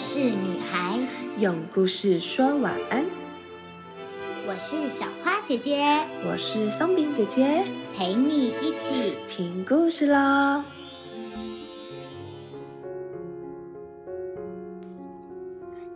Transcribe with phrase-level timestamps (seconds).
[0.00, 0.98] 事女孩，
[1.36, 3.04] 用故事说晚安。
[4.48, 5.84] 我是小花姐姐，
[6.26, 7.62] 我是松饼姐姐，
[7.94, 10.62] 陪你一起听故事喽。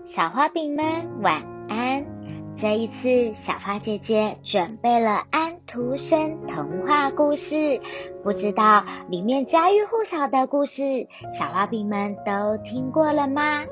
[0.05, 2.14] 小花饼们晚安。
[2.57, 7.81] 这一次，小花姐姐准备了安徒生童话故事，
[8.23, 13.65] 不知道里面家喻户晓的故事，小花饼们都听过了吗？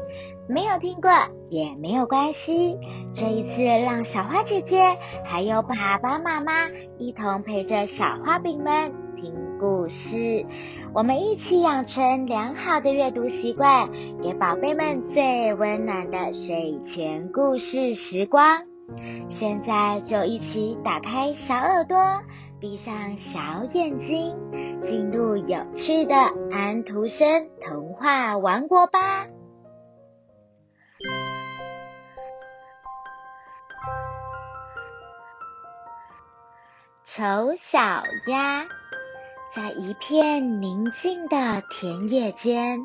[0.48, 1.10] 没有听过
[1.48, 2.76] 也没有关系，
[3.14, 6.68] 这一次让小花姐姐还有爸爸妈妈
[6.98, 10.44] 一同陪着小花饼们听故事，
[10.92, 13.88] 我们一起养成良好的阅读习惯，
[14.20, 18.71] 给宝贝们最温暖的睡前故事时光。
[19.28, 22.22] 现在就一起打开小耳朵，
[22.60, 24.36] 闭上小眼睛，
[24.82, 26.14] 进入有趣的
[26.50, 29.26] 安徒生童话王国吧。
[37.04, 38.64] 丑小鸭
[39.54, 42.80] 在一片宁静的田野间，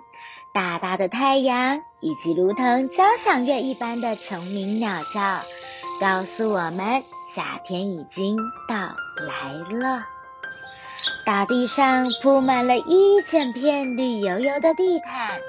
[0.53, 5.66] 大大的太阳以及如同交响乐一般的虫鸣鸟叫。
[5.99, 8.75] 告诉我们，夏天已经到
[9.25, 10.05] 来了。
[11.25, 15.39] 大地上铺满了一整片绿油油的地毯，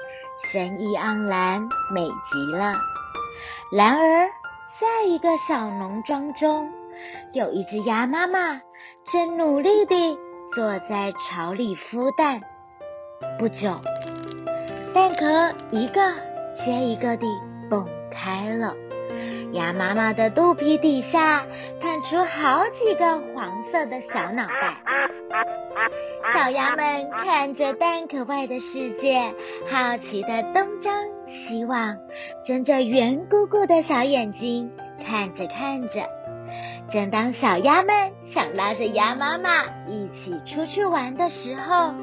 [0.43, 2.73] 生意盎然，美极了。
[3.71, 4.27] 然而，
[4.79, 6.67] 在一个小农庄中，
[7.31, 8.59] 有一只鸭妈妈
[9.05, 10.17] 正努力地
[10.55, 12.41] 坐在巢里孵蛋。
[13.37, 13.75] 不久，
[14.95, 16.11] 蛋壳一个
[16.55, 17.27] 接一个地
[17.69, 18.73] 蹦开了。
[19.51, 21.43] 鸭妈妈的肚皮底下
[21.81, 24.83] 探出好几个黄色的小脑袋，
[26.33, 29.33] 小鸭们看着蛋壳外的世界，
[29.67, 30.93] 好奇的东张
[31.25, 31.97] 西望，
[32.45, 34.71] 睁着圆鼓鼓的小眼睛
[35.03, 36.07] 看着看着。
[36.87, 41.93] 正当小鸭们想拉着鸭妈妈一起出去玩的时候，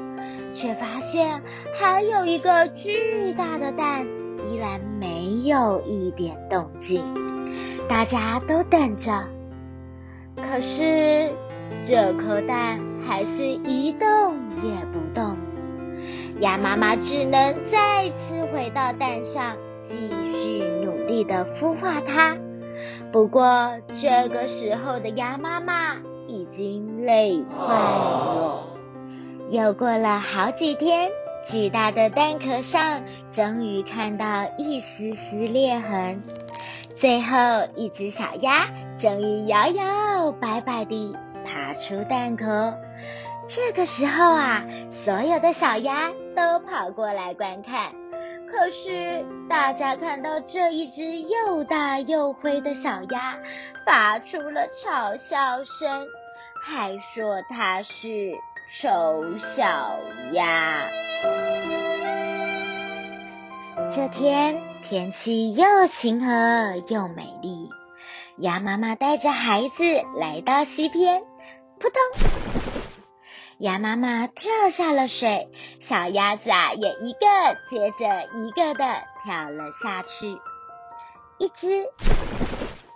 [0.51, 1.41] 却发现
[1.79, 4.05] 还有一个巨大的蛋
[4.45, 7.26] 依然没有一点动静。
[7.89, 9.27] 大家都等着，
[10.35, 11.31] 可是
[11.83, 15.37] 这颗蛋还是一动也不动。
[16.39, 22.37] 鸭妈妈只能再次回到蛋上，继续努力的孵化它。
[23.11, 25.95] 不过这个时候的鸭妈妈
[26.27, 28.67] 已经累坏了。
[29.49, 31.09] 又过了好几天，
[31.43, 36.21] 巨大的蛋壳上终于看到一丝丝裂痕。
[36.97, 37.37] 最后
[37.75, 41.15] 一只小鸭终于摇摇摆摆地
[41.45, 42.75] 爬出蛋壳。
[43.47, 47.91] 这个时候啊，所有的小鸭都跑过来观看。
[48.49, 53.37] 可是大家看到这一只又大又灰的小鸭，
[53.85, 56.07] 发出了嘲笑声，
[56.63, 58.31] 还说它是
[58.71, 59.99] 丑小
[60.31, 60.87] 鸭。
[63.97, 64.61] 这天。
[64.83, 67.71] 天气又晴和又美丽，
[68.37, 69.83] 鸭妈妈带着孩子
[70.15, 71.23] 来到溪边，
[71.79, 71.99] 扑通，
[73.57, 75.49] 鸭妈妈跳下了水，
[75.79, 78.85] 小鸭子啊也一个接着一个的
[79.23, 80.39] 跳了下去，
[81.39, 81.87] 一只，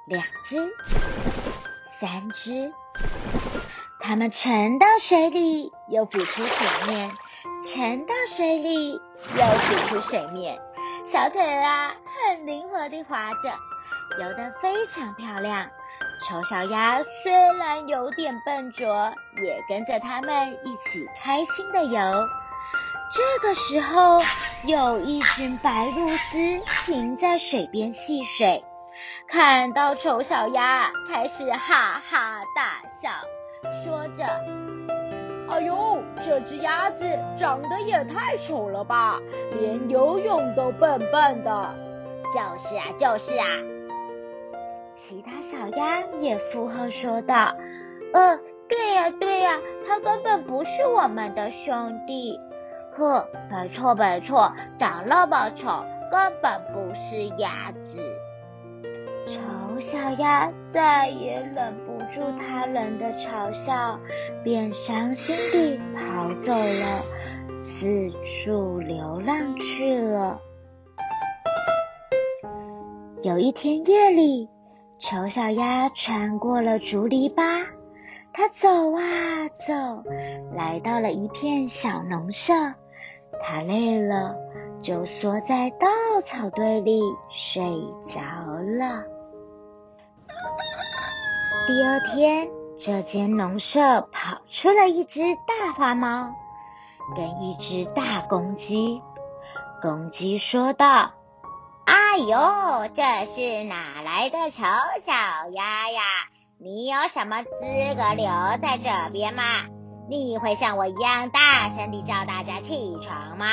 [0.05, 0.71] 两只，
[1.99, 2.71] 三只，
[3.99, 7.11] 它们沉到水里，又浮出水面，
[7.65, 10.61] 沉到水里，又浮出水面。
[11.11, 13.53] 小腿啊，很灵活地划着，
[14.23, 15.67] 游得非常漂亮。
[16.25, 19.13] 丑小鸭虽然有点笨拙，
[19.43, 21.99] 也跟着他们一起开心地游。
[23.13, 24.21] 这个时候，
[24.63, 28.63] 有一群白鹭鸶停在水边戏水，
[29.27, 33.09] 看到丑小鸭，开始哈哈大笑，
[33.83, 34.23] 说着
[35.51, 37.05] ：“哎呦！”这只鸭子
[37.37, 39.19] 长得也太丑了吧，
[39.59, 41.75] 连游泳都笨笨的。
[42.33, 43.45] 就是啊，就是啊。
[44.95, 47.55] 其他小鸭也附和说道
[48.13, 48.39] ：“呃，
[48.69, 52.39] 对呀，对呀，它根本不是我们的兄弟。
[52.95, 57.95] 呵，没错，没错，长那么丑，根本不是鸭子。”
[59.81, 63.99] 小鸭再也忍不住他人的嘲笑，
[64.43, 67.03] 便伤心地跑走了，
[67.57, 70.39] 四处流浪去了。
[73.23, 74.47] 有一天夜里，
[74.99, 77.65] 丑小鸭穿过了竹篱笆，
[78.33, 80.03] 它走啊走，
[80.55, 82.53] 来到了一片小农舍。
[83.43, 84.35] 它累了，
[84.81, 85.87] 就缩在稻
[86.23, 87.01] 草堆里
[87.31, 87.63] 睡
[88.03, 88.21] 着
[88.77, 89.03] 了。
[91.67, 96.33] 第二天，这间农舍跑出了一只大花猫，
[97.15, 99.01] 跟一只大公鸡。
[99.79, 101.11] 公鸡说道
[101.85, 104.63] ：“哎呦，这是哪来的丑
[105.01, 105.13] 小
[105.51, 106.01] 鸭呀？
[106.57, 107.49] 你有什么资
[107.95, 108.25] 格留
[108.61, 109.43] 在这边吗？
[110.09, 113.45] 你会像我一样大声地叫大家起床吗？”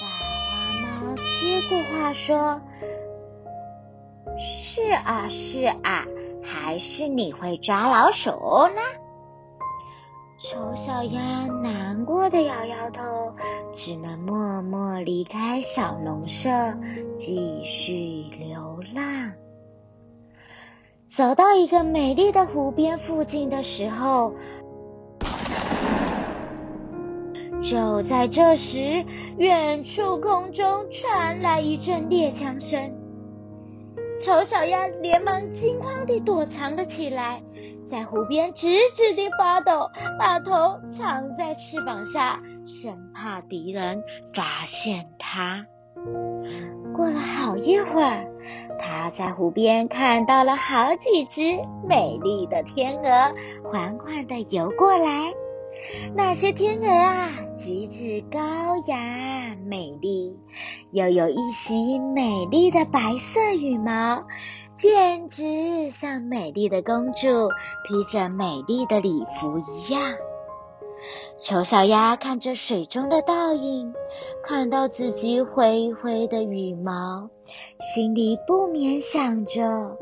[0.00, 2.62] 大花猫接过话说
[4.40, 6.06] ：“是啊，是啊。”
[6.64, 8.80] 还是你会抓老鼠呢？
[10.38, 11.20] 丑小鸭
[11.60, 13.34] 难过的摇摇头，
[13.74, 16.48] 只能默默离开小农舍，
[17.18, 19.32] 继续流浪。
[21.08, 24.34] 走到一个美丽的湖边附近的时候，
[27.64, 29.04] 就在这时，
[29.36, 33.01] 远处空中传来一阵猎枪声。
[34.24, 37.42] 丑小鸭连忙惊慌地躲藏了起来，
[37.84, 45.66] 在湖边直直地发抖，把头藏在翅膀下，生怕敌人发现它。
[46.94, 48.30] 过了好一会儿，
[48.78, 51.58] 它在湖边看到了好几只
[51.88, 53.34] 美丽的天鹅，
[53.70, 55.34] 缓缓地游过来。
[56.14, 58.38] 那些天鹅啊，举止高
[58.86, 60.38] 雅美丽，
[60.90, 64.24] 又有一袭美丽的白色羽毛，
[64.76, 67.26] 简直像美丽的公主
[67.86, 70.14] 披着美丽的礼服一样。
[71.40, 73.92] 丑小鸭看着水中的倒影，
[74.44, 77.28] 看到自己灰灰的羽毛，
[77.80, 79.96] 心里不免想着：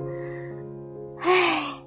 [1.19, 1.83] 唉，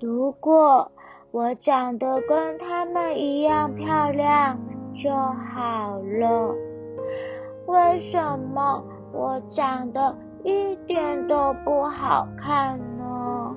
[0.00, 0.90] 如果……
[1.30, 4.58] 我长得跟他们一样漂亮
[4.98, 6.54] 就好了。
[7.66, 8.82] 为什么
[9.12, 13.54] 我长得一点都不好看呢？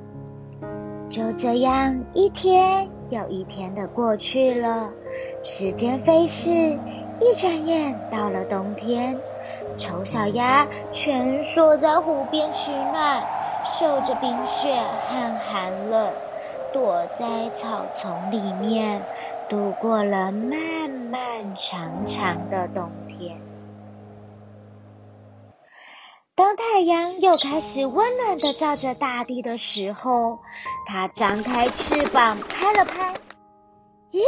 [1.10, 4.90] 就这样一天又一天的过去了，
[5.42, 9.18] 时间飞逝，一转眼到了冬天，
[9.78, 13.24] 丑小鸭蜷缩在湖边取暖，
[13.64, 14.74] 受着冰雪
[15.08, 16.12] 和寒冷。
[16.74, 19.02] 躲在草丛里面，
[19.50, 23.40] 度过了漫漫长长的冬天。
[26.34, 30.40] 当太阳又开始温暖的照着大地的时候，
[30.88, 33.14] 它张开翅膀拍了拍，
[34.12, 34.22] 咦，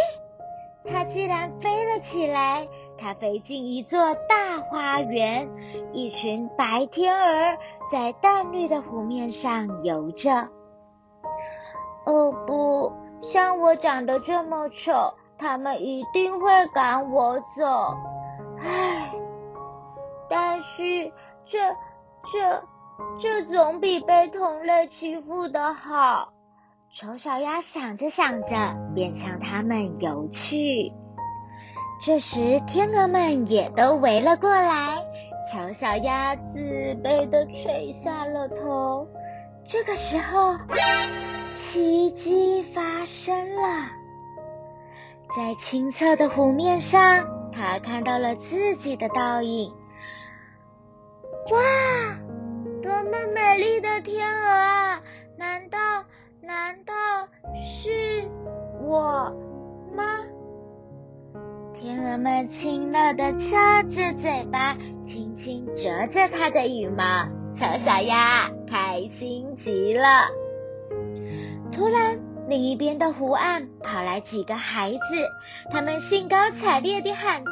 [0.85, 2.67] 它竟然飞了起来！
[2.99, 5.49] 它飞进一座大花园，
[5.91, 7.57] 一群白天鹅
[7.89, 10.49] 在淡绿的湖面上游着。
[12.05, 12.91] 哦不，
[13.21, 17.97] 像我长得这么丑，他们一定会赶我走。
[18.61, 19.13] 唉，
[20.29, 21.11] 但是
[21.45, 21.59] 这
[22.31, 22.63] 这
[23.19, 26.29] 这总比被同类欺负的好。
[26.95, 28.55] 丑小鸭想着想着，
[28.93, 30.93] 便向他们游去。
[32.01, 34.97] 这时，天鹅们也都围了过来。
[35.51, 36.59] 丑小鸭自
[37.03, 39.07] 卑的垂下了头。
[39.63, 40.55] 这个时候。
[41.53, 43.61] 奇迹发生了，
[45.35, 49.71] 在清澈的湖面上，他看到了自己的倒影。
[51.51, 51.59] 哇，
[52.81, 55.01] 多么美丽的天鹅啊！
[55.37, 55.77] 难道
[56.41, 56.93] 难道
[57.55, 58.27] 是
[58.81, 59.35] 我
[59.95, 60.03] 吗？
[61.79, 70.42] 天鹅们亲热的翘着嘴巴，轻轻啄着它的羽毛，丑小鸭开心极了。
[71.73, 74.99] 突然，另一边的湖岸跑来几个孩子，
[75.71, 77.51] 他们兴高采烈地喊道：“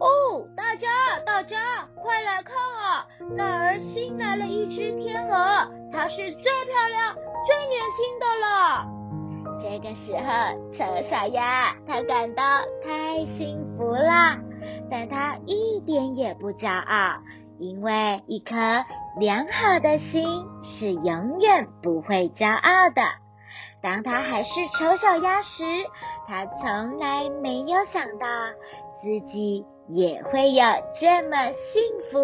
[0.00, 0.88] 哦，大家，
[1.26, 3.06] 大家，快来看啊！
[3.36, 7.14] 那儿新来了一只天鹅，它是最漂亮、
[7.46, 8.86] 最年轻的了。”
[9.60, 12.42] 这个时候，丑小鸭它感到
[12.82, 14.38] 太幸福了，
[14.90, 17.20] 但它一点也不骄傲，
[17.58, 18.54] 因为一颗
[19.18, 23.02] 良好的心是永远不会骄傲的。
[23.82, 25.64] 当他还是丑小鸭时，
[26.28, 28.26] 他从来没有想到
[29.00, 31.82] 自己也会有这么幸
[32.12, 32.18] 福、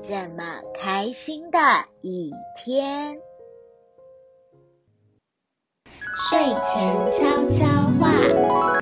[0.00, 1.58] 这么开心的
[2.00, 3.18] 一天。
[6.30, 7.66] 睡前悄悄
[7.98, 8.80] 话，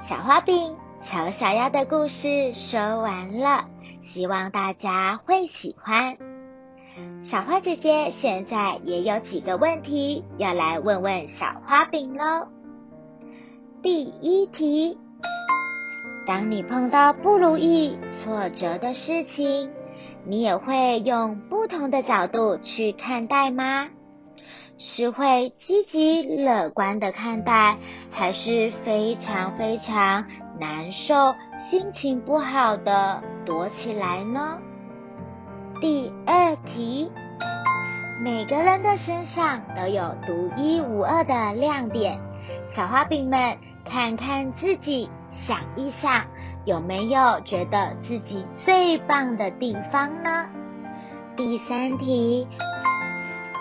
[0.00, 3.64] 小花饼，丑小鸭的故事说完了，
[4.00, 6.35] 希望大家会喜欢。
[7.22, 12.48] 小花姐姐现在也有几个问题要来问问小花饼喽。
[13.82, 14.98] 第一题，
[16.26, 19.70] 当你碰到不如意、挫折的事情，
[20.24, 23.88] 你也会用不同的角度去看待吗？
[24.78, 27.78] 是会积极乐观的看待，
[28.10, 30.26] 还是非常非常
[30.60, 34.58] 难受、心情不好的躲起来呢？
[35.78, 37.12] 第二题，
[38.22, 42.18] 每个人的身上都有独一无二的亮点，
[42.66, 46.24] 小花饼们，看看自己，想一想，
[46.64, 50.48] 有没有觉得自己最棒的地方呢？
[51.36, 52.46] 第三题。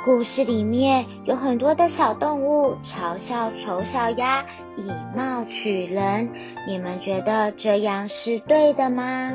[0.05, 4.45] 故事里面有很多的小动物嘲笑丑小鸭
[4.77, 6.29] 以貌取人，
[6.65, 9.33] 你们觉得这样是对的吗？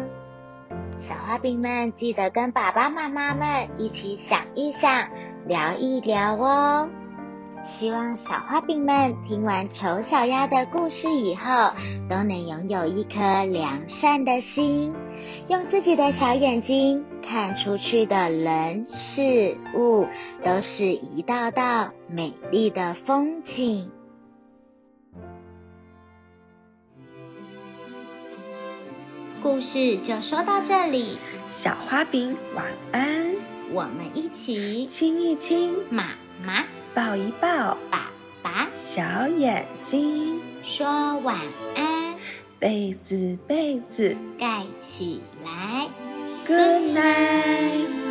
[1.00, 5.08] 小花饼们记得跟爸爸妈妈们一起想一想，
[5.46, 6.90] 聊一聊哦。
[7.62, 11.72] 希望小花饼们听完丑小鸭的故事以后，
[12.08, 14.94] 都能拥有一颗良善的心，
[15.48, 20.06] 用自己的小眼睛看出去的人事物，
[20.44, 23.90] 都是一道道美丽的风景。
[29.42, 31.18] 故事就说到这里，
[31.48, 33.34] 小花饼晚安，
[33.72, 36.10] 我们一起亲一亲妈
[36.44, 36.64] 妈。
[36.92, 38.10] 抱一抱爸
[38.42, 41.38] 爸，小眼睛说晚
[41.74, 42.14] 安，
[42.58, 45.88] 被子被子盖起来
[46.46, 48.09] ，Good night。